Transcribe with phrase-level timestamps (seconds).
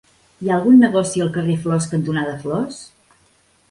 [0.39, 2.85] Hi ha algun negoci al carrer Flors cantonada Flors?